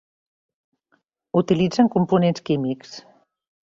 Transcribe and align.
Utilitzen 1.43 1.93
components 1.99 2.41
químics. 2.49 3.01